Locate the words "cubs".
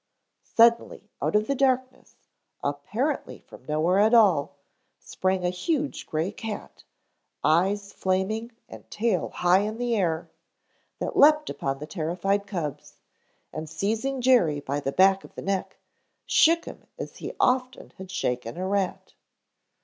12.47-12.95